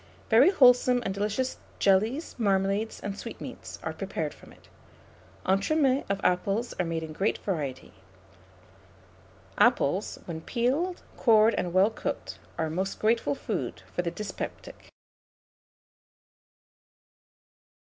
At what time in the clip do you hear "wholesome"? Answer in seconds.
0.49-1.03